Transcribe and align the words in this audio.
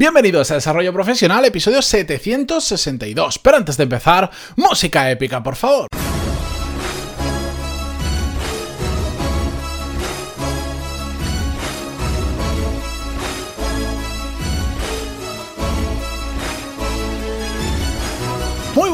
Bienvenidos 0.00 0.50
a 0.50 0.54
Desarrollo 0.54 0.94
Profesional, 0.94 1.44
episodio 1.44 1.82
762. 1.82 3.38
Pero 3.38 3.58
antes 3.58 3.76
de 3.76 3.82
empezar, 3.82 4.30
música 4.56 5.10
épica, 5.10 5.42
por 5.42 5.56
favor. 5.56 5.88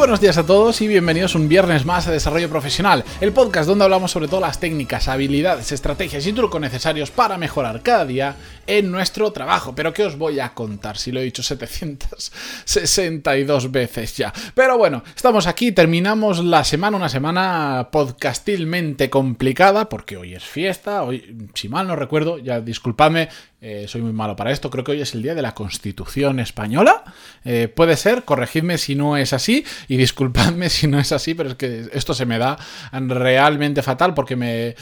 Buenos 0.06 0.20
días 0.20 0.38
a 0.38 0.46
todos 0.46 0.80
y 0.82 0.86
bienvenidos 0.86 1.34
un 1.34 1.48
viernes 1.48 1.84
más 1.84 2.06
a 2.06 2.12
Desarrollo 2.12 2.48
Profesional, 2.48 3.02
el 3.20 3.32
podcast 3.32 3.68
donde 3.68 3.82
hablamos 3.82 4.12
sobre 4.12 4.28
todas 4.28 4.42
las 4.42 4.60
técnicas, 4.60 5.08
habilidades, 5.08 5.72
estrategias 5.72 6.24
y 6.28 6.32
trucos 6.32 6.60
necesarios 6.60 7.10
para 7.10 7.38
mejorar 7.38 7.82
cada 7.82 8.06
día 8.06 8.36
en 8.68 8.92
nuestro 8.92 9.32
trabajo. 9.32 9.74
Pero 9.74 9.92
¿qué 9.92 10.04
os 10.04 10.16
voy 10.16 10.38
a 10.38 10.54
contar 10.54 10.96
si 10.96 11.10
lo 11.10 11.18
he 11.18 11.24
dicho 11.24 11.42
762 11.42 13.72
veces 13.72 14.16
ya? 14.16 14.32
Pero 14.54 14.78
bueno, 14.78 15.02
estamos 15.16 15.48
aquí, 15.48 15.72
terminamos 15.72 16.44
la 16.44 16.62
semana, 16.62 16.96
una 16.96 17.08
semana 17.08 17.88
podcastilmente 17.90 19.10
complicada 19.10 19.88
porque 19.88 20.16
hoy 20.16 20.36
es 20.36 20.44
fiesta, 20.44 21.02
hoy, 21.02 21.48
si 21.54 21.68
mal 21.68 21.88
no 21.88 21.96
recuerdo, 21.96 22.38
ya 22.38 22.60
disculpadme, 22.60 23.28
eh, 23.60 23.86
soy 23.88 24.02
muy 24.02 24.12
malo 24.12 24.36
para 24.36 24.52
esto. 24.52 24.70
Creo 24.70 24.84
que 24.84 24.92
hoy 24.92 25.00
es 25.00 25.14
el 25.14 25.22
día 25.22 25.34
de 25.34 25.42
la 25.42 25.54
Constitución 25.54 26.38
Española. 26.38 27.02
Eh, 27.44 27.66
puede 27.66 27.96
ser, 27.96 28.22
corregidme 28.24 28.78
si 28.78 28.94
no 28.94 29.16
es 29.16 29.32
así 29.32 29.64
y 29.88 29.95
disculpadme 29.96 30.68
si 30.70 30.86
no 30.86 30.98
es 30.98 31.12
así, 31.12 31.34
pero 31.34 31.50
es 31.50 31.54
que 31.56 31.88
esto 31.92 32.14
se 32.14 32.26
me 32.26 32.38
da 32.38 32.58
realmente 32.92 33.82
fatal 33.82 34.14
porque 34.14 34.36
me. 34.36 34.74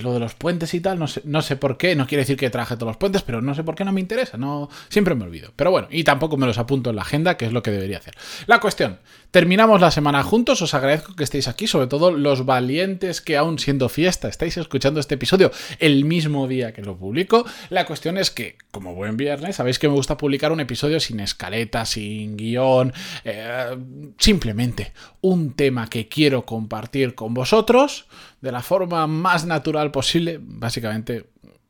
Lo 0.00 0.12
de 0.12 0.20
los 0.20 0.34
puentes 0.34 0.72
y 0.74 0.80
tal, 0.80 0.98
no 0.98 1.06
sé, 1.06 1.22
no 1.24 1.42
sé 1.42 1.56
por 1.56 1.76
qué. 1.76 1.94
No 1.96 2.06
quiere 2.06 2.22
decir 2.22 2.36
que 2.36 2.50
traje 2.50 2.76
todos 2.76 2.90
los 2.90 2.96
puentes, 2.96 3.22
pero 3.22 3.40
no 3.42 3.54
sé 3.54 3.64
por 3.64 3.74
qué 3.74 3.84
no 3.84 3.92
me 3.92 4.00
interesa. 4.00 4.36
No, 4.36 4.68
siempre 4.88 5.14
me 5.14 5.24
olvido. 5.24 5.52
Pero 5.56 5.70
bueno, 5.70 5.88
y 5.90 6.04
tampoco 6.04 6.36
me 6.36 6.46
los 6.46 6.58
apunto 6.58 6.90
en 6.90 6.96
la 6.96 7.02
agenda, 7.02 7.36
que 7.36 7.46
es 7.46 7.52
lo 7.52 7.62
que 7.62 7.70
debería 7.70 7.98
hacer. 7.98 8.14
La 8.46 8.60
cuestión: 8.60 8.98
terminamos 9.30 9.80
la 9.80 9.90
semana 9.90 10.22
juntos. 10.22 10.62
Os 10.62 10.74
agradezco 10.74 11.14
que 11.14 11.24
estéis 11.24 11.48
aquí, 11.48 11.66
sobre 11.66 11.86
todo 11.86 12.10
los 12.10 12.44
valientes 12.44 13.20
que, 13.20 13.36
aún 13.36 13.58
siendo 13.58 13.88
fiesta, 13.88 14.28
estáis 14.28 14.56
escuchando 14.56 15.00
este 15.00 15.14
episodio 15.16 15.50
el 15.78 16.04
mismo 16.04 16.46
día 16.48 16.72
que 16.72 16.82
lo 16.82 16.96
publico. 16.96 17.44
La 17.70 17.86
cuestión 17.86 18.18
es 18.18 18.30
que, 18.30 18.56
como 18.70 18.94
buen 18.94 19.16
viernes, 19.16 19.56
sabéis 19.56 19.78
que 19.78 19.88
me 19.88 19.94
gusta 19.94 20.16
publicar 20.16 20.52
un 20.52 20.60
episodio 20.60 21.00
sin 21.00 21.20
escaleta, 21.20 21.84
sin 21.84 22.36
guion, 22.36 22.92
eh, 23.24 23.76
simplemente 24.18 24.92
un 25.20 25.54
tema 25.54 25.88
que 25.88 26.08
quiero 26.08 26.44
compartir 26.44 27.14
con 27.14 27.34
vosotros 27.34 28.06
de 28.40 28.52
la 28.52 28.62
forma 28.62 29.06
más 29.06 29.44
natural 29.44 29.90
posible, 29.90 30.38
básicamente 30.40 31.26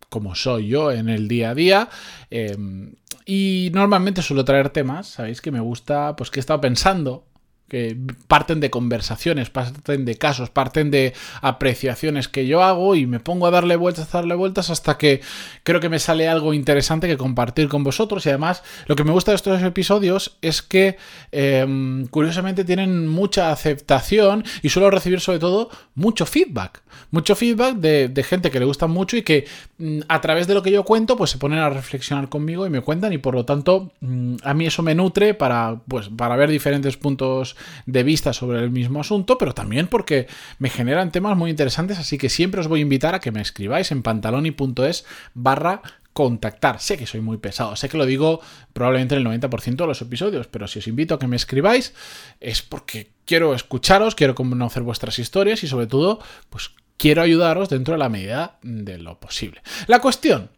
como 0.09 0.34
soy 0.34 0.69
yo 0.69 0.91
en 0.91 1.09
el 1.09 1.28
día 1.28 1.50
a 1.50 1.55
día. 1.55 1.89
Eh, 2.31 2.56
y 3.27 3.70
normalmente 3.75 4.22
suelo 4.22 4.45
traer 4.45 4.70
temas, 4.70 5.09
sabéis 5.09 5.43
que 5.43 5.50
me 5.50 5.61
gusta, 5.61 6.17
pues 6.17 6.31
que 6.31 6.39
he 6.39 6.41
estado 6.41 6.62
pensando 6.62 7.27
que 7.69 7.97
parten 8.27 8.61
de 8.61 8.70
conversaciones, 8.70 9.50
parten 9.50 10.05
de 10.06 10.16
casos, 10.16 10.48
parten 10.48 10.91
de 10.91 11.12
apreciaciones 11.42 12.27
que 12.27 12.47
yo 12.47 12.62
hago 12.62 12.94
y 12.94 13.06
me 13.06 13.20
pongo 13.20 13.47
a 13.47 13.50
darle 13.50 13.77
vueltas, 13.77 14.14
a 14.14 14.19
darle 14.19 14.34
vueltas 14.34 14.70
hasta 14.70 14.97
que 14.97 15.20
creo 15.64 15.78
que 15.78 15.91
me 15.91 15.98
sale 15.98 16.28
algo 16.28 16.55
interesante 16.55 17.08
que 17.08 17.19
compartir 17.19 17.69
con 17.69 17.84
vosotros. 17.84 18.25
Y 18.25 18.30
además 18.30 18.62
lo 18.86 18.97
que 18.97 19.05
me 19.05 19.12
gusta 19.12 19.33
de 19.33 19.36
estos 19.36 19.62
episodios 19.62 20.38
es 20.41 20.62
que 20.62 20.97
em, 21.30 22.06
curiosamente 22.06 22.64
tienen 22.64 23.06
mucha 23.06 23.52
aceptación 23.52 24.44
y 24.62 24.70
suelo 24.70 24.91
recibir 24.91 25.20
sobre 25.20 25.38
todo 25.38 25.69
mucho 25.94 26.25
feedback, 26.25 26.82
mucho 27.10 27.36
feedback 27.36 27.77
de, 27.77 28.25
gente 28.28 28.50
que 28.50 28.58
le 28.58 28.64
gusta 28.64 28.86
mucho 28.86 29.16
y 29.16 29.22
que 29.22 29.47
mm, 29.78 30.00
a 30.08 30.20
través 30.20 30.47
de 30.47 30.55
lo 30.55 30.62
que 30.62 30.70
yo 30.70 30.84
cuento 30.84 31.16
pues 31.16 31.30
se 31.30 31.38
ponen 31.38 31.58
a 31.60 31.70
reflexionar 31.70 32.30
conmigo 32.30 32.66
y 32.66 32.70
me 32.70 32.80
cuentan. 32.80 33.12
Y 33.12 33.19
por 33.19 33.34
lo 33.34 33.44
tanto 33.44 33.92
mm, 34.00 34.36
a 34.42 34.55
mí 34.55 34.66
eso 34.66 34.82
me 34.82 34.94
nutre 34.94 35.34
para 35.34 35.80
pues 35.86 36.08
para 36.08 36.34
ver 36.36 36.48
diferentes 36.48 36.97
puntos 36.97 37.58
de 37.87 38.03
vista 38.03 38.33
sobre 38.33 38.61
el 38.61 38.70
mismo 38.70 39.01
asunto, 39.01 39.39
pero 39.39 39.55
también 39.55 39.87
porque 39.87 40.27
me 40.59 40.70
generan 40.70 41.12
temas 41.12 41.37
muy 41.37 41.51
interesantes, 41.51 41.99
así 41.99 42.19
que 42.19 42.28
siempre 42.28 42.60
os 42.60 42.69
voy 42.69 42.81
a 42.81 42.82
invitar 42.82 43.15
a 43.15 43.21
que 43.21 43.32
me 43.32 43.41
escribáis 43.41 43.91
en 43.93 44.03
pantaloni.es 44.03 45.05
barra 45.34 45.82
contactar. 46.12 46.81
Sé 46.81 46.97
que 46.97 47.06
soy 47.06 47.21
muy 47.21 47.37
pesado, 47.37 47.77
sé 47.77 47.88
que 47.88 47.97
lo 47.97 48.05
digo 48.05 48.41
probablemente 48.72 49.15
en 49.15 49.25
el 49.25 49.41
90% 49.41 49.77
de 49.77 49.87
los 49.87 50.03
episodios, 50.03 50.49
pero 50.49 50.66
si 50.66 50.81
os 50.81 50.88
invito 50.88 51.15
a 51.15 51.19
que 51.21 51.28
me 51.28 51.37
escribáis 51.37 51.94
es 52.41 52.60
porque 52.62 53.12
quiero 53.25 53.55
escucharos, 53.55 54.16
quiero 54.16 54.34
conocer 54.34 54.82
vuestras 54.82 55.19
historias 55.21 55.62
y 55.62 55.69
sobre 55.69 55.87
todo, 55.87 56.21
pues 56.50 56.71
quiero 56.97 57.22
ayudaros 57.22 57.69
dentro 57.69 57.94
de 57.94 57.99
la 57.99 58.09
medida 58.09 58.59
de 58.62 58.99
lo 58.99 59.21
posible. 59.21 59.62
La 59.87 60.00
cuestión 60.00 60.50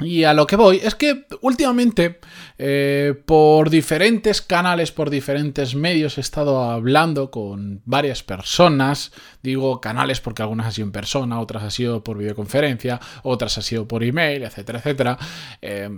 y 0.00 0.24
a 0.24 0.32
lo 0.32 0.46
que 0.46 0.56
voy 0.56 0.80
es 0.82 0.94
que 0.94 1.26
últimamente 1.40 2.20
eh, 2.56 3.14
por 3.26 3.68
diferentes 3.68 4.40
canales, 4.40 4.92
por 4.92 5.10
diferentes 5.10 5.74
medios 5.74 6.18
he 6.18 6.20
estado 6.20 6.62
hablando 6.62 7.30
con 7.30 7.82
varias 7.84 8.22
personas, 8.22 9.12
digo 9.42 9.80
canales 9.80 10.20
porque 10.20 10.42
algunas 10.42 10.66
han 10.66 10.72
sido 10.72 10.86
en 10.86 10.92
persona, 10.92 11.40
otras 11.40 11.64
han 11.64 11.70
sido 11.72 12.04
por 12.04 12.18
videoconferencia, 12.18 13.00
otras 13.24 13.56
han 13.56 13.64
sido 13.64 13.88
por 13.88 14.04
email, 14.04 14.44
etcétera, 14.44 14.78
etcétera, 14.78 15.18
eh, 15.60 15.90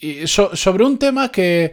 y 0.00 0.26
sobre 0.26 0.84
un 0.84 0.98
tema 0.98 1.30
que 1.30 1.72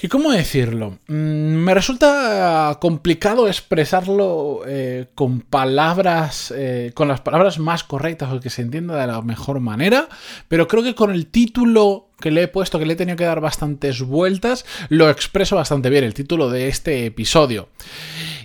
¿Y 0.00 0.08
cómo 0.08 0.32
decirlo? 0.32 0.98
Mm, 1.06 1.14
me 1.14 1.74
resulta 1.74 2.76
complicado 2.80 3.46
expresarlo 3.46 4.62
eh, 4.66 5.06
con 5.14 5.40
palabras, 5.40 6.52
eh, 6.56 6.90
con 6.94 7.08
las 7.08 7.20
palabras 7.20 7.58
más 7.58 7.84
correctas 7.84 8.32
o 8.32 8.40
que 8.40 8.50
se 8.50 8.62
entienda 8.62 8.96
de 8.96 9.06
la 9.06 9.22
mejor 9.22 9.60
manera, 9.60 10.08
pero 10.48 10.66
creo 10.66 10.82
que 10.82 10.94
con 10.94 11.12
el 11.12 11.26
título 11.26 12.08
que 12.20 12.30
le 12.30 12.44
he 12.44 12.48
puesto, 12.48 12.78
que 12.78 12.86
le 12.86 12.94
he 12.94 12.96
tenido 12.96 13.16
que 13.16 13.24
dar 13.24 13.40
bastantes 13.40 14.02
vueltas, 14.02 14.64
lo 14.88 15.08
expreso 15.08 15.56
bastante 15.56 15.90
bien, 15.90 16.04
el 16.04 16.14
título 16.14 16.50
de 16.50 16.68
este 16.68 17.06
episodio. 17.06 17.68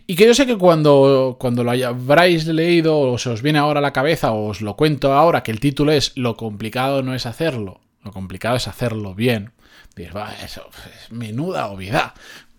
Y 0.05 0.15
que 0.15 0.25
yo 0.25 0.33
sé 0.33 0.45
que 0.45 0.57
cuando, 0.57 1.37
cuando 1.39 1.63
lo 1.63 1.71
habráis 1.71 2.45
leído 2.45 2.99
o 2.99 3.17
se 3.17 3.29
os 3.29 3.41
viene 3.41 3.59
ahora 3.59 3.79
a 3.79 3.81
la 3.81 3.93
cabeza 3.93 4.31
o 4.31 4.47
os 4.49 4.61
lo 4.61 4.75
cuento 4.75 5.13
ahora, 5.13 5.43
que 5.43 5.51
el 5.51 5.59
título 5.59 5.91
es 5.91 6.11
Lo 6.15 6.37
complicado 6.37 7.03
no 7.03 7.13
es 7.13 7.25
hacerlo, 7.25 7.81
lo 8.03 8.11
complicado 8.11 8.55
es 8.57 8.67
hacerlo 8.67 9.15
bien 9.15 9.51
eso 9.97 10.69
es 10.85 11.11
menuda 11.11 11.67
obviedad. 11.67 12.13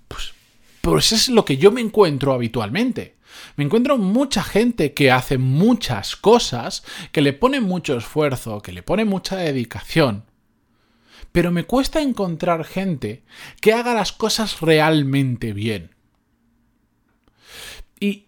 Pues, 0.08 0.32
pues 0.80 1.12
es 1.12 1.28
lo 1.28 1.44
que 1.44 1.56
yo 1.56 1.70
me 1.70 1.80
encuentro 1.80 2.32
habitualmente. 2.32 3.16
Me 3.56 3.64
encuentro 3.64 3.98
mucha 3.98 4.42
gente 4.42 4.94
que 4.94 5.10
hace 5.10 5.38
muchas 5.38 6.16
cosas, 6.16 6.84
que 7.12 7.22
le 7.22 7.32
pone 7.32 7.60
mucho 7.60 7.96
esfuerzo, 7.96 8.62
que 8.62 8.72
le 8.72 8.82
pone 8.82 9.04
mucha 9.04 9.36
dedicación. 9.36 10.24
Pero 11.32 11.50
me 11.50 11.64
cuesta 11.64 12.00
encontrar 12.00 12.64
gente 12.64 13.22
que 13.60 13.72
haga 13.72 13.94
las 13.94 14.12
cosas 14.12 14.60
realmente 14.60 15.52
bien. 15.52 15.94
Y, 18.00 18.26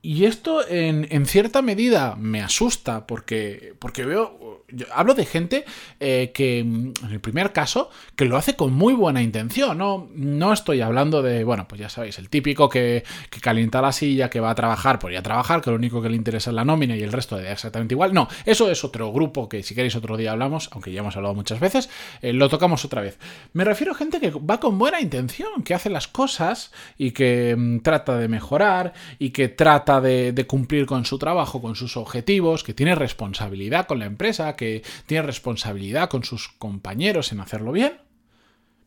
y 0.00 0.24
esto 0.24 0.66
en, 0.66 1.06
en, 1.10 1.26
cierta 1.26 1.60
medida 1.60 2.16
me 2.16 2.40
asusta 2.40 3.06
porque, 3.06 3.74
porque 3.78 4.04
veo 4.04 4.47
hablo 4.92 5.14
de 5.14 5.24
gente 5.24 5.64
eh, 6.00 6.30
que, 6.34 6.60
en 6.60 6.94
el 7.10 7.20
primer 7.20 7.52
caso, 7.52 7.90
que 8.16 8.24
lo 8.24 8.36
hace 8.36 8.54
con 8.54 8.72
muy 8.72 8.94
buena 8.94 9.22
intención. 9.22 9.78
No, 9.78 10.08
no 10.14 10.52
estoy 10.52 10.80
hablando 10.80 11.22
de, 11.22 11.44
bueno, 11.44 11.66
pues 11.66 11.80
ya 11.80 11.88
sabéis, 11.88 12.18
el 12.18 12.28
típico 12.28 12.68
que, 12.68 13.04
calienta 13.40 13.80
la 13.80 13.92
silla, 13.92 14.28
que 14.28 14.40
va 14.40 14.50
a 14.50 14.54
trabajar 14.54 14.98
por 14.98 15.12
ir 15.12 15.18
a 15.18 15.22
trabajar, 15.22 15.62
que 15.62 15.70
lo 15.70 15.76
único 15.76 16.02
que 16.02 16.10
le 16.10 16.16
interesa 16.16 16.50
es 16.50 16.54
la 16.54 16.64
nómina 16.64 16.96
y 16.96 17.02
el 17.02 17.12
resto 17.12 17.36
de 17.36 17.50
exactamente 17.50 17.94
igual. 17.94 18.12
No, 18.12 18.28
eso 18.44 18.70
es 18.70 18.84
otro 18.84 19.12
grupo 19.12 19.48
que 19.48 19.62
si 19.62 19.74
queréis 19.74 19.96
otro 19.96 20.16
día 20.16 20.32
hablamos, 20.32 20.68
aunque 20.72 20.92
ya 20.92 21.00
hemos 21.00 21.16
hablado 21.16 21.34
muchas 21.34 21.60
veces, 21.60 21.88
eh, 22.20 22.32
lo 22.32 22.48
tocamos 22.48 22.84
otra 22.84 23.00
vez. 23.00 23.18
Me 23.52 23.64
refiero 23.64 23.92
a 23.92 23.96
gente 23.96 24.20
que 24.20 24.30
va 24.30 24.60
con 24.60 24.78
buena 24.78 25.00
intención, 25.00 25.62
que 25.62 25.74
hace 25.74 25.88
las 25.88 26.08
cosas 26.08 26.72
y 26.98 27.12
que 27.12 27.54
mm, 27.56 27.80
trata 27.80 28.18
de 28.18 28.28
mejorar 28.28 28.92
y 29.18 29.30
que 29.30 29.48
trata 29.48 30.00
de, 30.00 30.32
de 30.32 30.46
cumplir 30.46 30.84
con 30.84 31.04
su 31.04 31.18
trabajo, 31.18 31.62
con 31.62 31.74
sus 31.74 31.96
objetivos, 31.96 32.64
que 32.64 32.74
tiene 32.74 32.94
responsabilidad 32.94 33.86
con 33.86 33.98
la 33.98 34.06
empresa, 34.06 34.56
que 34.58 34.82
tiene 35.06 35.22
responsabilidad 35.22 36.10
con 36.10 36.24
sus 36.24 36.48
compañeros 36.48 37.32
en 37.32 37.40
hacerlo 37.40 37.72
bien, 37.72 37.94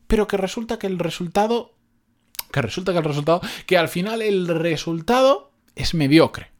pero 0.06 0.28
que 0.28 0.36
resulta 0.36 0.78
que 0.78 0.86
el 0.86 1.00
resultado, 1.00 1.74
que 2.52 2.62
resulta 2.62 2.92
que 2.92 2.98
el 2.98 3.04
resultado, 3.04 3.40
que 3.66 3.76
al 3.76 3.88
final 3.88 4.22
el 4.22 4.46
resultado 4.46 5.50
es 5.74 5.94
mediocre. 5.94 6.52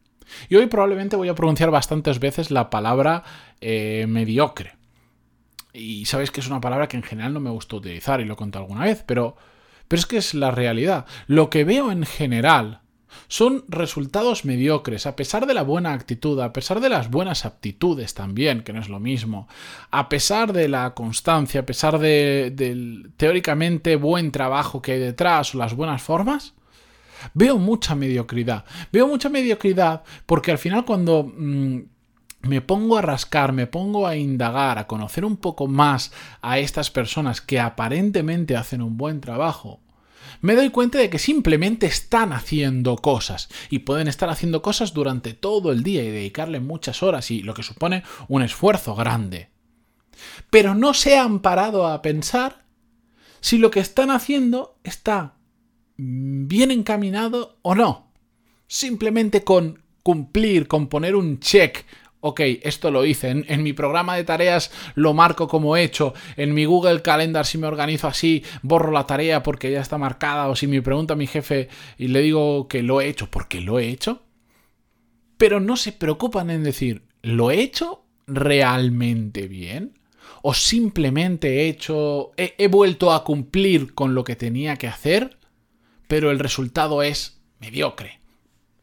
Y 0.49 0.57
hoy 0.57 0.67
probablemente 0.67 1.17
voy 1.17 1.29
a 1.29 1.35
pronunciar 1.35 1.71
bastantes 1.71 2.19
veces 2.19 2.51
la 2.51 2.71
palabra 2.71 3.23
eh, 3.61 4.07
mediocre. 4.09 4.75
Y 5.73 6.07
sabéis 6.07 6.31
que 6.31 6.41
es 6.41 6.49
una 6.49 6.61
palabra 6.61 6.89
que 6.89 6.97
en 6.97 7.03
general 7.03 7.33
no 7.33 7.41
me 7.41 7.51
gusta 7.51 7.77
utilizar 7.77 8.21
y 8.21 8.25
lo 8.25 8.37
contado 8.37 8.65
alguna 8.65 8.85
vez, 8.85 9.05
pero, 9.07 9.37
pero 9.89 10.01
es 10.01 10.07
que 10.07 10.19
es 10.19 10.35
la 10.35 10.51
realidad. 10.51 11.07
Lo 11.27 11.51
que 11.51 11.65
veo 11.65 11.91
en 11.93 12.05
general 12.05 12.82
son 13.29 13.65
resultados 13.69 14.45
mediocres, 14.45 15.07
a 15.07 15.17
pesar 15.17 15.47
de 15.47 15.55
la 15.55 15.63
buena 15.63 15.93
actitud, 15.93 16.39
a 16.41 16.53
pesar 16.53 16.81
de 16.81 16.89
las 16.89 17.11
buenas 17.11 17.45
aptitudes 17.45 18.15
también, 18.15 18.63
que 18.63 18.73
no 18.73 18.81
es 18.81 18.89
lo 18.89 19.01
mismo, 19.01 19.49
a 19.91 20.09
pesar 20.09 20.53
de 20.53 20.69
la 20.69 20.95
constancia, 20.95 21.61
a 21.61 21.67
pesar 21.67 21.99
del 21.99 23.11
teóricamente 23.17 23.97
buen 23.97 24.33
trabajo 24.33 24.83
que 24.83 24.93
hay 24.93 25.01
detrás 25.01 25.55
o 25.55 25.59
las 25.59 25.75
buenas 25.75 26.03
formas, 26.03 26.55
veo 27.35 27.59
mucha 27.59 27.95
mediocridad. 27.95 28.65
Veo 28.93 29.07
mucha 29.07 29.29
mediocridad 29.29 30.03
porque 30.27 30.51
al 30.51 30.59
final 30.59 30.85
cuando... 30.85 31.33
Mm, 31.37 31.81
me 32.43 32.61
pongo 32.61 32.99
a 32.99 33.03
rascar, 33.03 33.53
me 33.53 33.67
pongo 33.67 34.07
a 34.07 34.17
indagar, 34.17 34.79
a 34.79 34.87
conocer 34.87 35.25
un 35.25 35.37
poco 35.37 35.69
más 35.69 36.13
a 36.41 36.59
estas 36.59 36.91
personas 36.91 37.41
que 37.41 37.61
aparentemente 37.61 38.57
hacen 38.57 38.83
un 38.83 38.97
buen 38.97 39.21
trabajo, 39.21 39.81
me 40.43 40.57
doy 40.57 40.71
cuenta 40.71 40.99
de 40.99 41.09
que 41.09 41.19
simplemente 41.19 41.87
están 41.87 42.33
haciendo 42.33 42.97
cosas 42.97 43.49
y 43.71 43.81
pueden 43.81 44.09
estar 44.09 44.29
haciendo 44.29 44.61
cosas 44.61 44.93
durante 44.93 45.35
todo 45.35 45.73
el 45.73 45.83
día 45.83 46.03
y 46.03 46.11
dedicarle 46.11 46.59
muchas 46.61 47.03
horas 47.03 47.31
y 47.31 47.43
lo 47.43 47.55
que 47.55 47.63
supone 47.63 48.03
un 48.29 48.43
esfuerzo 48.43 48.95
grande. 48.97 49.51
Pero 50.51 50.75
no 50.75 50.95
se 50.95 51.17
han 51.17 51.41
parado 51.41 51.87
a 51.87 52.03
pensar 52.03 52.65
si 53.41 53.57
lo 53.57 53.71
que 53.71 53.81
están 53.81 54.11
haciendo 54.11 54.79
está 54.83 55.37
bien 55.97 56.73
encaminado 56.73 57.59
o 57.63 57.77
no. 57.77 58.13
Simplemente 58.67 59.45
con 59.45 59.83
cumplir, 60.03 60.67
con 60.67 60.89
poner 60.89 61.15
un 61.15 61.39
check 61.39 61.85
ok, 62.25 62.41
esto 62.63 62.93
lo 62.93 63.05
hice, 63.05 63.31
en, 63.31 63.63
mi 63.65 63.73
programa 63.73 64.15
de 64.15 64.23
tareas 64.23 64.71
lo 64.95 65.13
marco 65.13 65.49
como 65.49 65.77
hecho, 65.77 66.15
en 66.37 66.55
mi 66.55 66.65
Google 66.65 67.03
Calendar 67.03 67.45
si 67.45 67.59
me 67.59 67.67
organizo 67.67 68.07
así, 68.07 68.45
borro 68.63 68.93
la 68.93 69.07
tarea 69.07 69.43
porque 69.43 69.73
ya 69.73 69.81
está 69.81 69.99
marcada, 69.99 70.49
o 70.49 70.55
si 70.55 70.69
me 70.69 70.83
pregunta 70.83 71.17
mi 71.17 71.27
jefe 71.27 71.69
y 71.99 72.09
le 72.09 72.23
digo 72.23 72.69
que 72.69 72.85
lo 72.85 73.01
he 73.01 73.09
hecho 73.09 73.29
porque 73.29 73.61
lo 73.61 73.81
he 73.81 73.89
hecho, 73.89 74.23
pero 75.37 75.59
no 75.59 75.77
se 75.77 75.91
preocupan 75.91 76.51
en 76.51 76.63
decir, 76.63 77.03
¿lo 77.23 77.51
he 77.51 77.61
hecho 77.61 78.05
realmente 78.29 79.49
bien? 79.49 79.99
¿O 80.43 80.55
simplemente 80.55 81.63
he 81.63 81.69
hecho, 81.69 82.31
he 82.37 82.69
vuelto 82.69 83.13
a 83.13 83.25
cumplir 83.25 83.95
con 83.95 84.15
lo 84.15 84.23
que 84.23 84.37
tenía 84.37 84.77
que 84.77 84.87
hacer, 84.87 85.39
pero 86.07 86.31
el 86.31 86.39
resultado 86.39 87.03
es 87.03 87.43
mediocre, 87.59 88.21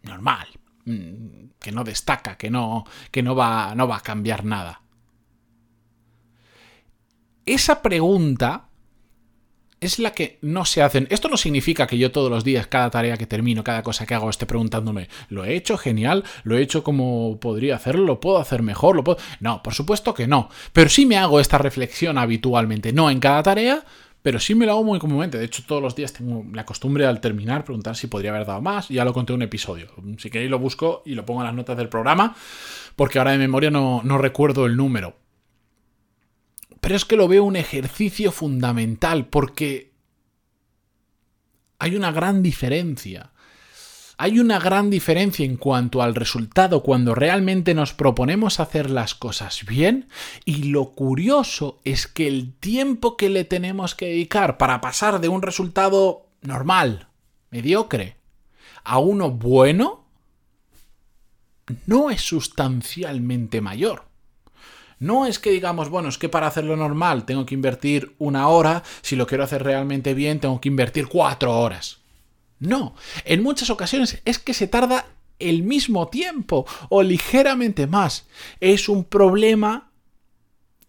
normal, 0.03 0.58
que 0.85 1.71
no 1.71 1.83
destaca, 1.83 2.37
que 2.37 2.49
no, 2.49 2.85
que 3.11 3.23
no 3.23 3.35
va, 3.35 3.75
no 3.75 3.87
va 3.87 3.97
a 3.97 4.01
cambiar 4.01 4.45
nada. 4.45 4.81
Esa 7.45 7.81
pregunta 7.81 8.69
es 9.81 9.99
la 9.99 10.11
que 10.11 10.37
no 10.41 10.65
se 10.65 10.81
hacen. 10.81 11.07
Esto 11.09 11.29
no 11.29 11.37
significa 11.37 11.87
que 11.87 11.97
yo 11.97 12.11
todos 12.11 12.29
los 12.29 12.43
días, 12.43 12.67
cada 12.67 12.89
tarea 12.89 13.17
que 13.17 13.25
termino, 13.25 13.63
cada 13.63 13.83
cosa 13.83 14.05
que 14.05 14.13
hago, 14.13 14.29
esté 14.29 14.45
preguntándome, 14.45 15.09
¿lo 15.29 15.45
he 15.45 15.55
hecho 15.55 15.77
genial? 15.77 16.23
¿Lo 16.43 16.57
he 16.57 16.61
hecho 16.61 16.83
como 16.83 17.39
podría 17.39 17.75
hacerlo? 17.75 18.05
¿Lo 18.05 18.19
puedo 18.19 18.39
hacer 18.39 18.61
mejor? 18.61 18.95
¿Lo 18.95 19.03
puedo? 19.03 19.17
No, 19.39 19.63
por 19.63 19.73
supuesto 19.73 20.13
que 20.13 20.27
no. 20.27 20.49
Pero 20.73 20.89
sí 20.89 21.05
me 21.05 21.17
hago 21.17 21.39
esta 21.39 21.57
reflexión 21.57 22.17
habitualmente, 22.17 22.93
no 22.93 23.09
en 23.09 23.19
cada 23.19 23.43
tarea, 23.43 23.85
pero 24.21 24.39
sí 24.39 24.53
me 24.53 24.65
lo 24.65 24.73
hago 24.73 24.83
muy 24.83 24.99
comúnmente. 24.99 25.37
De 25.37 25.45
hecho, 25.45 25.63
todos 25.65 25.81
los 25.81 25.95
días 25.95 26.11
tengo 26.11 26.45
la 26.53 26.65
costumbre 26.65 27.05
al 27.05 27.21
terminar 27.21 27.63
preguntar 27.63 27.95
si 27.95 28.07
podría 28.07 28.31
haber 28.31 28.45
dado 28.45 28.61
más. 28.61 28.89
Ya 28.89 29.05
lo 29.05 29.13
conté 29.13 29.33
en 29.33 29.37
un 29.37 29.43
episodio. 29.43 29.87
Si 30.17 30.29
queréis 30.29 30.51
lo 30.51 30.59
busco 30.59 31.03
y 31.05 31.15
lo 31.15 31.25
pongo 31.25 31.41
en 31.41 31.47
las 31.47 31.55
notas 31.55 31.77
del 31.77 31.87
programa, 31.87 32.35
porque 32.95 33.17
ahora 33.17 33.31
de 33.31 33.37
memoria 33.37 33.71
no, 33.71 34.01
no 34.03 34.17
recuerdo 34.17 34.65
el 34.65 34.75
número. 34.75 35.15
Pero 36.81 36.95
es 36.95 37.05
que 37.05 37.15
lo 37.15 37.27
veo 37.27 37.43
un 37.43 37.55
ejercicio 37.55 38.31
fundamental, 38.31 39.27
porque 39.27 39.93
hay 41.77 41.95
una 41.95 42.11
gran 42.11 42.43
diferencia 42.43 43.31
hay 44.21 44.37
una 44.37 44.59
gran 44.59 44.89
diferencia 44.89 45.45
en 45.45 45.55
cuanto 45.55 46.01
al 46.01 46.13
resultado 46.13 46.83
cuando 46.83 47.15
realmente 47.15 47.73
nos 47.73 47.93
proponemos 47.93 48.59
hacer 48.59 48.89
las 48.89 49.15
cosas 49.15 49.65
bien 49.65 50.09
y 50.43 50.63
lo 50.63 50.89
curioso 50.89 51.79
es 51.85 52.05
que 52.05 52.27
el 52.27 52.53
tiempo 52.53 53.15
que 53.15 53.29
le 53.29 53.45
tenemos 53.45 53.95
que 53.95 54.07
dedicar 54.07 54.57
para 54.57 54.81
pasar 54.81 55.21
de 55.21 55.29
un 55.29 55.41
resultado 55.41 56.25
normal, 56.41 57.07
mediocre, 57.49 58.17
a 58.83 58.99
uno 58.99 59.31
bueno, 59.31 60.03
no 61.85 62.09
es 62.09 62.21
sustancialmente 62.21 63.61
mayor. 63.61 64.03
No 64.99 65.27
es 65.27 65.39
que 65.39 65.51
digamos, 65.51 65.87
bueno, 65.87 66.09
es 66.09 66.17
que 66.17 66.27
para 66.27 66.47
hacerlo 66.47 66.75
normal 66.75 67.23
tengo 67.23 67.45
que 67.45 67.55
invertir 67.55 68.15
una 68.17 68.49
hora, 68.49 68.83
si 69.01 69.15
lo 69.15 69.27
quiero 69.27 69.45
hacer 69.45 69.63
realmente 69.63 70.13
bien 70.13 70.41
tengo 70.41 70.59
que 70.59 70.67
invertir 70.67 71.07
cuatro 71.07 71.57
horas. 71.57 71.98
No, 72.59 72.95
en 73.25 73.41
muchas 73.41 73.69
ocasiones 73.69 74.21
es 74.25 74.37
que 74.39 74.53
se 74.53 74.67
tarda 74.67 75.05
el 75.39 75.63
mismo 75.63 76.09
tiempo 76.09 76.65
o 76.89 77.01
ligeramente 77.01 77.87
más. 77.87 78.27
Es 78.59 78.89
un 78.89 79.05
problema 79.05 79.89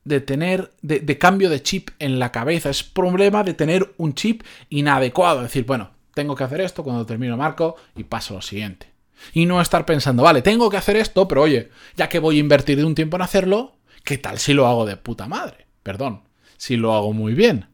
de 0.05 0.21
tener, 0.21 0.73
de, 0.83 1.19
cambio 1.19 1.49
de 1.51 1.63
chip 1.63 1.91
en 1.99 2.19
la 2.19 2.33
cabeza, 2.33 2.71
es 2.71 2.83
problema 2.83 3.45
de 3.45 3.55
tener 3.55 3.95
un 3.97 4.15
chip 4.15 4.43
inadecuado, 4.69 5.39
es 5.39 5.45
decir, 5.45 5.65
bueno, 5.65 5.91
tengo 6.15 6.35
que 6.35 6.45
hacer 6.45 6.61
esto 6.61 6.83
cuando 6.83 7.07
termino 7.07 7.37
marco 7.37 7.77
y 7.97 8.05
paso 8.05 8.35
a 8.35 8.39
lo 8.39 8.43
siguiente. 8.43 8.91
Y 9.33 9.47
no 9.47 9.61
estar 9.61 9.85
pensando, 9.85 10.23
vale, 10.23 10.43
tengo 10.43 10.71
que 10.71 10.79
hacer 10.79 10.97
esto, 10.97 11.29
pero 11.29 11.43
oye, 11.43 11.71
ya 11.97 12.09
que 12.09 12.19
voy 12.19 12.39
a 12.39 12.41
invertir 12.41 12.79
de 12.79 12.85
un 12.85 12.95
tiempo 12.95 13.17
en 13.17 13.23
hacerlo, 13.23 13.77
¿qué 14.03 14.19
tal 14.19 14.39
si 14.39 14.55
lo 14.55 14.67
hago 14.67 14.87
de 14.87 14.97
puta 14.97 15.29
madre? 15.29 15.67
Perdón, 15.83 16.23
si 16.57 16.77
lo 16.77 16.95
hago 16.95 17.13
muy 17.13 17.35
bien. 17.35 17.70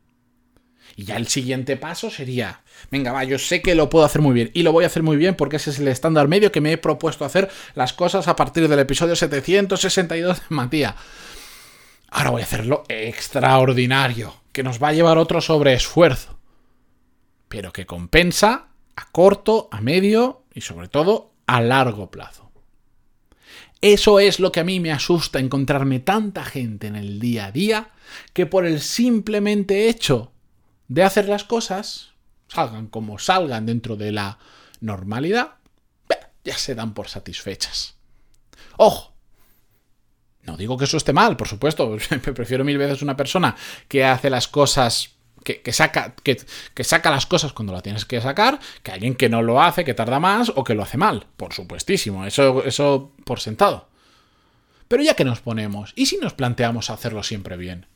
Y 0.98 1.04
ya 1.04 1.16
el 1.16 1.28
siguiente 1.28 1.76
paso 1.76 2.10
sería, 2.10 2.62
venga, 2.90 3.12
va, 3.12 3.22
yo 3.22 3.38
sé 3.38 3.60
que 3.60 3.74
lo 3.74 3.90
puedo 3.90 4.06
hacer 4.06 4.22
muy 4.22 4.32
bien 4.32 4.50
y 4.54 4.62
lo 4.62 4.72
voy 4.72 4.84
a 4.84 4.86
hacer 4.86 5.02
muy 5.02 5.18
bien 5.18 5.34
porque 5.34 5.56
ese 5.56 5.68
es 5.68 5.78
el 5.78 5.88
estándar 5.88 6.26
medio 6.26 6.50
que 6.50 6.62
me 6.62 6.72
he 6.72 6.78
propuesto 6.78 7.26
hacer 7.26 7.50
las 7.74 7.92
cosas 7.92 8.28
a 8.28 8.36
partir 8.36 8.66
del 8.66 8.78
episodio 8.78 9.14
762 9.14 10.38
de 10.40 10.44
Matías. 10.48 10.94
Ahora 12.08 12.30
voy 12.30 12.40
a 12.40 12.44
hacerlo 12.44 12.84
extraordinario, 12.88 14.34
que 14.52 14.62
nos 14.62 14.82
va 14.82 14.88
a 14.88 14.92
llevar 14.94 15.18
otro 15.18 15.42
sobreesfuerzo, 15.42 16.38
pero 17.48 17.74
que 17.74 17.84
compensa 17.84 18.68
a 18.96 19.10
corto, 19.12 19.68
a 19.70 19.82
medio 19.82 20.44
y 20.54 20.62
sobre 20.62 20.88
todo 20.88 21.34
a 21.46 21.60
largo 21.60 22.10
plazo. 22.10 22.50
Eso 23.82 24.18
es 24.18 24.40
lo 24.40 24.50
que 24.50 24.60
a 24.60 24.64
mí 24.64 24.80
me 24.80 24.92
asusta 24.92 25.40
encontrarme 25.40 26.00
tanta 26.00 26.42
gente 26.42 26.86
en 26.86 26.96
el 26.96 27.20
día 27.20 27.46
a 27.46 27.52
día 27.52 27.90
que 28.32 28.46
por 28.46 28.64
el 28.64 28.80
simplemente 28.80 29.90
hecho 29.90 30.32
de 30.88 31.02
hacer 31.02 31.28
las 31.28 31.44
cosas, 31.44 32.10
salgan 32.48 32.86
como 32.86 33.18
salgan 33.18 33.66
dentro 33.66 33.96
de 33.96 34.12
la 34.12 34.38
normalidad, 34.80 35.54
ya 36.44 36.56
se 36.56 36.74
dan 36.74 36.94
por 36.94 37.08
satisfechas. 37.08 37.96
Ojo, 38.76 39.12
no 40.42 40.56
digo 40.56 40.78
que 40.78 40.84
eso 40.84 40.96
esté 40.96 41.12
mal, 41.12 41.36
por 41.36 41.48
supuesto, 41.48 41.96
prefiero 42.34 42.64
mil 42.64 42.78
veces 42.78 43.02
una 43.02 43.16
persona 43.16 43.56
que 43.88 44.04
hace 44.04 44.30
las 44.30 44.46
cosas 44.46 45.16
que, 45.42 45.72
saca, 45.72 46.14
que, 46.22 46.36
que, 46.74 46.84
saca 46.84 47.10
las 47.10 47.26
cosas 47.26 47.52
cuando 47.52 47.72
la 47.72 47.82
tienes 47.82 48.04
que 48.04 48.20
sacar, 48.20 48.58
que 48.82 48.90
alguien 48.90 49.14
que 49.14 49.28
no 49.28 49.42
lo 49.42 49.62
hace, 49.62 49.84
que 49.84 49.94
tarda 49.94 50.18
más 50.18 50.52
o 50.54 50.64
que 50.64 50.74
lo 50.74 50.82
hace 50.82 50.96
mal. 50.96 51.26
Por 51.36 51.52
supuestísimo, 51.52 52.26
eso, 52.26 52.64
eso 52.64 53.12
por 53.24 53.38
sentado. 53.38 53.88
Pero 54.88 55.02
ya 55.02 55.14
que 55.14 55.24
nos 55.24 55.40
ponemos, 55.40 55.92
¿y 55.94 56.06
si 56.06 56.16
nos 56.18 56.34
planteamos 56.34 56.90
hacerlo 56.90 57.22
siempre 57.22 57.56
bien? 57.56 57.86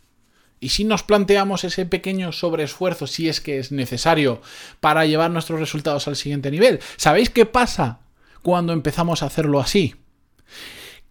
Y 0.60 0.68
si 0.68 0.84
nos 0.84 1.02
planteamos 1.02 1.64
ese 1.64 1.86
pequeño 1.86 2.32
sobreesfuerzo, 2.32 3.06
si 3.06 3.30
es 3.30 3.40
que 3.40 3.58
es 3.58 3.72
necesario, 3.72 4.42
para 4.80 5.06
llevar 5.06 5.30
nuestros 5.30 5.58
resultados 5.58 6.06
al 6.06 6.16
siguiente 6.16 6.50
nivel, 6.50 6.80
¿sabéis 6.96 7.30
qué 7.30 7.46
pasa 7.46 8.00
cuando 8.42 8.74
empezamos 8.74 9.22
a 9.22 9.26
hacerlo 9.26 9.58
así? 9.58 9.96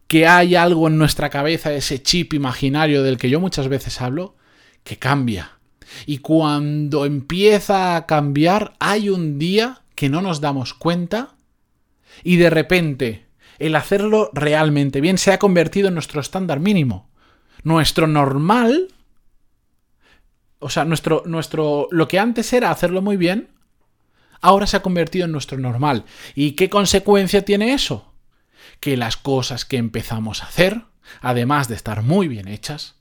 Que 0.08 0.28
hay 0.28 0.56
algo 0.56 0.88
en 0.88 1.00
nuestra 1.00 1.32
cabeza, 1.32 1.74
ese 1.74 2.02
chip 2.02 2.36
imaginario 2.36 3.02
del 3.02 3.18
que 3.18 3.32
yo 3.32 3.40
muchas 3.40 3.68
veces 3.68 4.00
hablo, 4.02 4.36
que 4.84 4.98
cambia. 4.98 5.58
Y 6.06 6.20
cuando 6.20 7.06
empieza 7.06 7.96
a 7.96 8.06
cambiar, 8.06 8.76
hay 8.80 9.10
un 9.10 9.40
día 9.40 9.82
que 9.96 10.10
no 10.10 10.22
nos 10.22 10.42
damos 10.42 10.76
cuenta 10.76 11.36
y 12.24 12.38
de 12.38 12.52
repente 12.52 13.26
el 13.58 13.76
hacerlo 13.76 14.30
realmente 14.34 15.02
bien 15.02 15.18
se 15.18 15.32
ha 15.32 15.40
convertido 15.40 15.88
en 15.88 15.96
nuestro 15.96 16.22
estándar 16.22 16.60
mínimo. 16.60 17.10
Nuestro 17.64 18.08
normal 18.08 18.90
o 20.60 20.70
sea, 20.70 20.86
nuestro, 20.86 21.24
nuestro, 21.26 21.88
lo 21.90 22.08
que 22.08 22.20
antes 22.20 22.52
era 22.54 22.70
hacerlo 22.70 23.02
muy 23.02 23.18
bien, 23.18 23.50
ahora 24.42 24.68
se 24.68 24.78
ha 24.78 24.82
convertido 24.82 25.26
en 25.26 25.32
nuestro 25.32 25.58
normal. 25.58 26.06
¿Y 26.36 26.52
qué 26.52 26.70
consecuencia 26.70 27.44
tiene 27.44 27.74
eso? 27.74 28.14
Que 28.82 28.98
las 28.98 29.18
cosas 29.18 29.66
que 29.66 29.78
empezamos 29.78 30.44
a 30.44 30.48
hacer, 30.48 30.84
además 31.22 31.70
de 31.70 31.76
estar 31.76 32.04
muy 32.04 32.28
bien 32.28 32.50
hechas, 32.50 32.96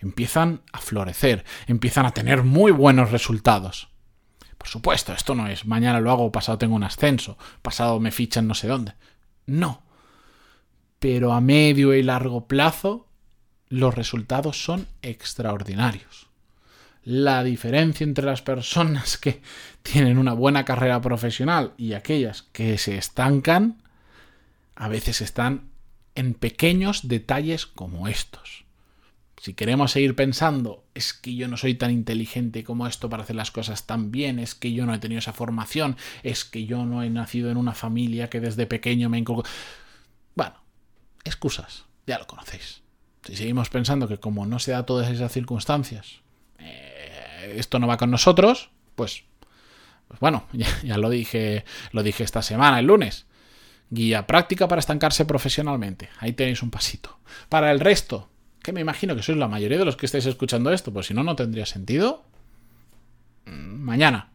empiezan 0.00 0.60
a 0.72 0.78
florecer, 0.78 1.44
empiezan 1.66 2.06
a 2.06 2.12
tener 2.12 2.42
muy 2.42 2.72
buenos 2.72 3.10
resultados. 3.10 3.88
Por 4.58 4.68
supuesto, 4.68 5.12
esto 5.12 5.34
no 5.34 5.46
es 5.46 5.64
mañana 5.66 6.00
lo 6.00 6.10
hago, 6.10 6.30
pasado 6.30 6.58
tengo 6.58 6.76
un 6.76 6.84
ascenso, 6.84 7.38
pasado 7.62 8.00
me 8.00 8.10
fichan 8.10 8.46
no 8.46 8.54
sé 8.54 8.68
dónde. 8.68 8.94
No. 9.46 9.82
Pero 10.98 11.32
a 11.32 11.40
medio 11.40 11.94
y 11.94 12.02
largo 12.02 12.46
plazo, 12.48 13.08
los 13.68 13.94
resultados 13.94 14.62
son 14.62 14.88
extraordinarios 15.00 16.27
la 17.08 17.42
diferencia 17.42 18.04
entre 18.04 18.26
las 18.26 18.42
personas 18.42 19.16
que 19.16 19.40
tienen 19.82 20.18
una 20.18 20.34
buena 20.34 20.66
carrera 20.66 21.00
profesional 21.00 21.72
y 21.78 21.94
aquellas 21.94 22.42
que 22.42 22.76
se 22.76 22.98
estancan, 22.98 23.82
a 24.76 24.88
veces 24.88 25.22
están 25.22 25.70
en 26.14 26.34
pequeños 26.34 27.08
detalles 27.08 27.64
como 27.64 28.08
estos. 28.08 28.66
Si 29.40 29.54
queremos 29.54 29.92
seguir 29.92 30.16
pensando, 30.16 30.84
es 30.94 31.14
que 31.14 31.34
yo 31.34 31.48
no 31.48 31.56
soy 31.56 31.76
tan 31.76 31.92
inteligente 31.92 32.62
como 32.62 32.86
esto 32.86 33.08
para 33.08 33.22
hacer 33.22 33.36
las 33.36 33.52
cosas 33.52 33.86
tan 33.86 34.10
bien, 34.10 34.38
es 34.38 34.54
que 34.54 34.74
yo 34.74 34.84
no 34.84 34.92
he 34.92 34.98
tenido 34.98 35.20
esa 35.20 35.32
formación, 35.32 35.96
es 36.22 36.44
que 36.44 36.66
yo 36.66 36.84
no 36.84 37.02
he 37.02 37.08
nacido 37.08 37.50
en 37.50 37.56
una 37.56 37.72
familia 37.72 38.28
que 38.28 38.40
desde 38.40 38.66
pequeño 38.66 39.08
me 39.08 39.16
inculcó. 39.16 39.48
Bueno, 40.34 40.56
excusas. 41.24 41.86
ya 42.06 42.18
lo 42.18 42.26
conocéis. 42.26 42.82
Si 43.24 43.34
seguimos 43.34 43.70
pensando 43.70 44.08
que 44.08 44.18
como 44.18 44.44
no 44.44 44.58
se 44.58 44.72
da 44.72 44.84
todas 44.84 45.10
esas 45.10 45.32
circunstancias, 45.32 46.20
eh, 46.58 47.54
esto 47.56 47.78
no 47.78 47.86
va 47.86 47.96
con 47.96 48.10
nosotros, 48.10 48.70
pues, 48.94 49.24
pues 50.08 50.20
bueno, 50.20 50.46
ya, 50.82 50.98
lo 50.98 51.10
dije, 51.10 51.64
lo 51.92 52.02
dije 52.02 52.24
esta 52.24 52.42
semana, 52.42 52.78
el 52.78 52.86
lunes. 52.86 53.26
Guía 53.90 54.26
práctica 54.26 54.68
para 54.68 54.80
estancarse 54.80 55.24
profesionalmente. 55.24 56.10
Ahí 56.18 56.32
tenéis 56.32 56.62
un 56.62 56.70
pasito. 56.70 57.18
Para 57.48 57.70
el 57.70 57.80
resto, 57.80 58.28
que 58.62 58.72
me 58.72 58.82
imagino 58.82 59.16
que 59.16 59.22
sois 59.22 59.38
la 59.38 59.48
mayoría 59.48 59.78
de 59.78 59.86
los 59.86 59.96
que 59.96 60.04
estáis 60.04 60.26
escuchando 60.26 60.70
esto, 60.72 60.92
pues 60.92 61.06
si 61.06 61.14
no, 61.14 61.22
no 61.24 61.36
tendría 61.36 61.64
sentido. 61.64 62.24
Mm, 63.46 63.80
mañana. 63.80 64.30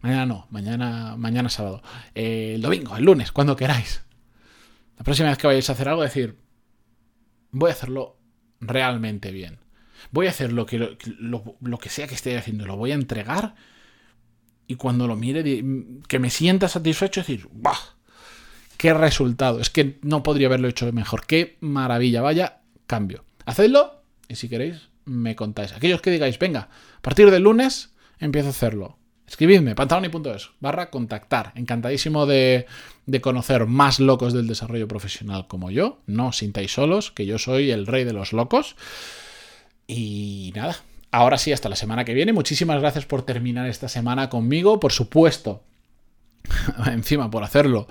Mañana 0.00 0.26
no, 0.26 0.46
mañana, 0.50 1.16
mañana 1.16 1.48
sábado. 1.48 1.82
Eh, 2.14 2.52
el 2.54 2.62
domingo, 2.62 2.96
el 2.96 3.04
lunes, 3.04 3.32
cuando 3.32 3.56
queráis. 3.56 4.04
La 4.98 5.02
próxima 5.02 5.30
vez 5.30 5.38
que 5.38 5.46
vayáis 5.46 5.68
a 5.70 5.72
hacer 5.72 5.88
algo, 5.88 6.02
decir, 6.02 6.38
voy 7.50 7.70
a 7.70 7.72
hacerlo 7.72 8.16
realmente 8.60 9.32
bien. 9.32 9.63
Voy 10.10 10.26
a 10.26 10.30
hacer 10.30 10.52
lo 10.52 10.66
que, 10.66 10.96
lo, 11.18 11.78
que 11.78 11.88
sea 11.88 12.06
que 12.06 12.14
esté 12.14 12.36
haciendo, 12.36 12.66
lo 12.66 12.76
voy 12.76 12.92
a 12.92 12.94
entregar 12.94 13.54
y 14.66 14.76
cuando 14.76 15.06
lo 15.06 15.16
mire, 15.16 15.42
que 16.08 16.18
me 16.18 16.30
sienta 16.30 16.68
satisfecho, 16.68 17.20
decir, 17.20 17.48
¡bah! 17.52 17.78
¡Qué 18.76 18.94
resultado! 18.94 19.60
Es 19.60 19.70
que 19.70 19.98
no 20.02 20.22
podría 20.22 20.48
haberlo 20.48 20.68
hecho 20.68 20.90
mejor. 20.92 21.26
¡Qué 21.26 21.56
maravilla! 21.60 22.22
Vaya 22.22 22.60
cambio. 22.86 23.24
Hacedlo 23.46 24.02
y 24.28 24.36
si 24.36 24.48
queréis, 24.48 24.88
me 25.04 25.36
contáis. 25.36 25.72
Aquellos 25.72 26.00
que 26.00 26.10
digáis, 26.10 26.38
venga, 26.38 26.68
a 26.96 27.02
partir 27.02 27.30
del 27.30 27.42
lunes 27.42 27.94
empiezo 28.18 28.48
a 28.48 28.50
hacerlo. 28.50 28.98
Escribidme, 29.26 29.74
pantaloni.es, 29.74 30.50
barra 30.60 30.90
contactar. 30.90 31.52
Encantadísimo 31.54 32.26
de, 32.26 32.66
de, 33.06 33.20
conocer 33.20 33.66
más 33.66 33.98
locos 34.00 34.32
del 34.34 34.46
desarrollo 34.46 34.86
profesional 34.86 35.46
como 35.46 35.70
yo. 35.70 36.02
No 36.06 36.28
os 36.28 36.38
sintáis 36.38 36.72
solos, 36.72 37.10
que 37.10 37.24
yo 37.24 37.38
soy 37.38 37.70
el 37.70 37.86
rey 37.86 38.04
de 38.04 38.12
los 38.12 38.32
locos. 38.32 38.76
Y 39.86 40.52
nada, 40.54 40.76
ahora 41.10 41.38
sí, 41.38 41.52
hasta 41.52 41.68
la 41.68 41.76
semana 41.76 42.04
que 42.04 42.14
viene. 42.14 42.32
Muchísimas 42.32 42.80
gracias 42.80 43.04
por 43.04 43.22
terminar 43.22 43.68
esta 43.68 43.88
semana 43.88 44.30
conmigo. 44.30 44.80
Por 44.80 44.92
supuesto, 44.92 45.62
encima 46.86 47.30
por 47.30 47.44
hacerlo 47.44 47.86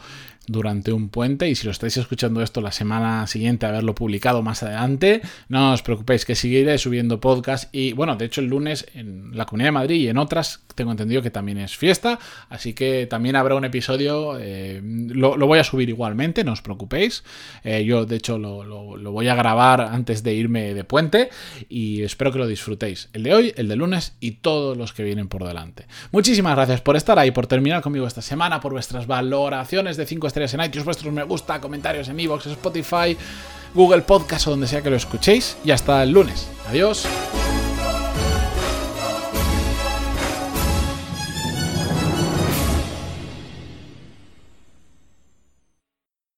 durante 0.47 0.91
un 0.91 1.09
puente 1.09 1.50
y 1.50 1.55
si 1.55 1.65
lo 1.65 1.71
estáis 1.71 1.95
escuchando 1.97 2.41
esto 2.41 2.62
la 2.62 2.71
semana 2.71 3.27
siguiente 3.27 3.65
haberlo 3.65 3.95
publicado 3.95 4.41
más 4.41 4.63
adelante, 4.63 5.21
no 5.47 5.73
os 5.73 5.81
preocupéis 5.81 6.25
que 6.25 6.35
seguiré 6.35 6.77
subiendo 6.77 7.21
podcast 7.21 7.73
y 7.73 7.93
bueno, 7.93 8.15
de 8.15 8.25
hecho 8.25 8.41
el 8.41 8.47
lunes 8.47 8.85
en 8.93 9.35
la 9.38 9.45
Comunidad 9.45 9.67
de 9.67 9.71
Madrid 9.73 10.01
y 10.01 10.07
en 10.09 10.17
otras 10.17 10.63
tengo 10.75 10.91
entendido 10.91 11.21
que 11.21 11.29
también 11.29 11.59
es 11.59 11.77
fiesta, 11.77 12.19
así 12.50 12.73
que 12.73 13.07
también 13.07 13.35
habrá 13.35 13.55
un 13.55 13.63
episodio, 13.63 14.38
eh, 14.39 14.81
lo, 14.83 15.38
voy 15.47 15.59
a 15.59 15.63
subir 15.63 15.89
igualmente, 15.89 16.43
no 16.43 16.53
os 16.53 16.62
preocupéis, 16.62 17.23
eh, 17.63 17.85
yo 17.85 18.05
de 18.05 18.15
hecho 18.15 18.38
lo, 18.38 18.65
voy 19.12 19.27
a 19.27 19.35
grabar 19.35 19.81
antes 19.81 20.23
de 20.23 20.33
irme 20.33 20.73
de 20.73 20.83
puente 20.83 21.29
y 21.69 22.01
espero 22.01 22.31
que 22.31 22.39
lo 22.39 22.47
disfrutéis, 22.47 23.09
el 23.13 23.23
de 23.23 23.33
hoy, 23.33 23.53
el 23.55 23.67
de 23.67 23.75
lunes 23.75 24.17
y 24.19 24.31
todos 24.31 24.75
los 24.75 24.93
que 24.93 25.03
vienen 25.03 25.27
por 25.27 25.45
delante. 25.45 25.85
Muchísimas 26.12 26.55
gracias 26.55 26.81
por 26.81 26.95
estar 26.95 27.19
ahí, 27.19 27.31
por 27.31 27.47
terminar 27.47 27.81
conmigo 27.81 28.07
esta 28.07 28.21
semana, 28.21 28.59
por 28.59 28.73
vuestras 28.73 29.07
valoraciones 29.07 29.95
de 29.95 30.05
5 30.05 30.27
estrellas 30.34 30.54
en 30.56 30.62
iTunes, 30.62 30.86
vuestros 30.86 31.13
me 31.13 31.24
gusta, 31.24 31.62
comentarios 31.62 32.10
en 32.10 32.20
iVoox, 32.20 32.48
Spotify, 32.48 33.16
Google 33.74 34.02
Podcast 34.02 34.48
o 34.48 34.52
donde 34.52 34.68
sea 34.68 34.82
que 34.82 34.90
lo 34.90 34.96
escuchéis 34.96 35.58
y 35.63 35.72
hasta 35.72 36.02
el 36.04 36.12
lunes. 36.12 36.48
Adiós. 36.68 37.08